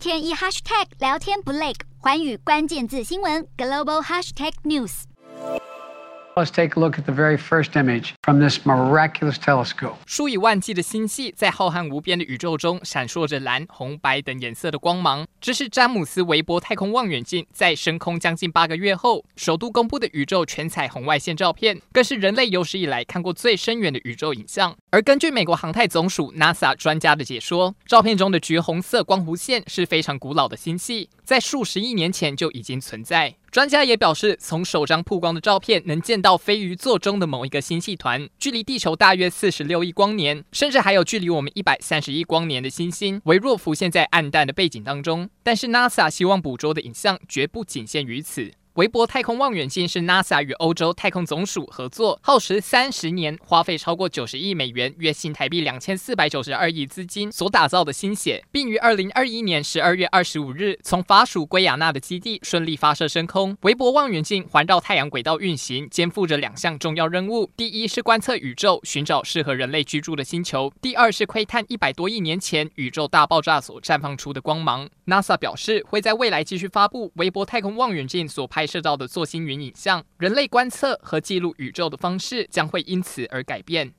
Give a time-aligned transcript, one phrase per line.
[0.00, 5.02] 天一 hashtag 聊天不累，环宇关键字新闻 global hashtag news。
[6.34, 9.96] Let's take a look at the very first image from this miraculous telescope.
[10.06, 15.26] 数以万计的星系在浩瀚无边的宇宙中闪烁着蓝、红、白等颜色的光芒。
[15.38, 24.74] 这是詹姆斯·韦伯太空望远镜在升空将近八个月后首度公布的宇宙全彩红外线照片，更是人类有史以来看过最深远的宇宙影像。
[24.92, 33.36] 而根据美国航太总署 NASA 专家的解说，照片中的橘红色光弧线是非常古老的星系，在数十亿年前就已经存在。
[33.52, 45.30] 专家也表示，从首张曝光的照片能见到飞鱼座中的某一个星系团，距离地球大约四十六亿光年，甚至还有距离我们一百三十亿光年的星星，微弱浮现在暗淡的背景当中。
[45.44, 48.50] 但是 NASA 希望捕捉的影像绝不仅限于此。
[48.80, 63.54] 韦伯太空望远镜是 NASA 与欧洲太空总署合作，耗时三十年，花费超过九十亿美元（约新台币两千四百九十二亿）资金所打造的心血，并于二零二一年十二月二十五日从法属圭亚那的基地顺利发射升空。
[63.60, 74.88] 韦伯望远镜环绕太阳轨道运行，肩负着两项重要任务：第一是观测宇宙，寻找适合人类居住的星球；第二是窥探一百多亿年前宇宙大爆炸所绽放出的光芒。
[75.04, 83.92] NASA 表示，会在未来继续发布韦伯太空望远镜所拍摄到的座星云影像，人类观测和记录宇宙的方式将会因此而改变。